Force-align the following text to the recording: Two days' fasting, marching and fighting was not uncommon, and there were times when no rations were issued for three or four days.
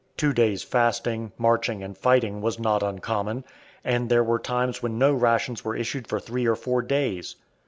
Two 0.17 0.33
days' 0.33 0.63
fasting, 0.63 1.31
marching 1.37 1.83
and 1.83 1.95
fighting 1.95 2.41
was 2.41 2.57
not 2.57 2.81
uncommon, 2.81 3.43
and 3.83 4.09
there 4.09 4.23
were 4.23 4.39
times 4.39 4.81
when 4.81 4.97
no 4.97 5.13
rations 5.13 5.63
were 5.63 5.75
issued 5.77 6.07
for 6.07 6.19
three 6.19 6.47
or 6.47 6.55
four 6.55 6.81
days. 6.81 7.35